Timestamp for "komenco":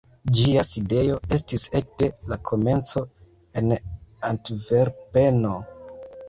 2.51-3.03